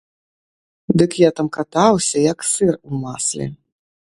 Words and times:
Дык 1.01 1.11
я 1.23 1.29
там 1.39 1.47
катаўся 1.57 2.17
як 2.31 2.39
сыр 2.53 2.73
у 2.89 3.03
масле. 3.05 3.45